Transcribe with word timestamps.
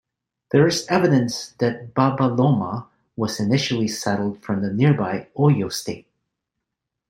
There 0.51 0.65
is 0.65 0.87
evidence 0.87 1.49
that 1.59 1.93
Babaloma 1.93 2.87
was 3.15 3.39
initially 3.39 3.87
settled 3.87 4.41
from 4.41 4.63
the 4.63 4.73
nearby 4.73 5.27
Oyo 5.37 5.71
State. 5.71 6.07